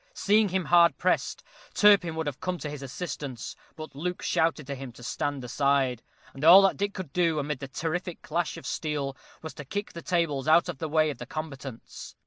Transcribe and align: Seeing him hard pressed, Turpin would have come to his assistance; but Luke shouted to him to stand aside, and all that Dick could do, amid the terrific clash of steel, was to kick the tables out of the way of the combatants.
Seeing 0.15 0.49
him 0.49 0.65
hard 0.65 0.97
pressed, 0.97 1.43
Turpin 1.75 2.15
would 2.15 2.25
have 2.25 2.39
come 2.39 2.57
to 2.57 2.69
his 2.71 2.81
assistance; 2.81 3.55
but 3.75 3.93
Luke 3.93 4.23
shouted 4.23 4.65
to 4.65 4.73
him 4.73 4.91
to 4.93 5.03
stand 5.03 5.43
aside, 5.43 6.01
and 6.33 6.43
all 6.43 6.63
that 6.63 6.75
Dick 6.75 6.95
could 6.95 7.13
do, 7.13 7.37
amid 7.37 7.59
the 7.59 7.67
terrific 7.67 8.23
clash 8.23 8.57
of 8.57 8.65
steel, 8.65 9.15
was 9.43 9.53
to 9.53 9.63
kick 9.63 9.93
the 9.93 10.01
tables 10.01 10.47
out 10.47 10.67
of 10.69 10.79
the 10.79 10.89
way 10.89 11.11
of 11.11 11.19
the 11.19 11.27
combatants. 11.27 12.15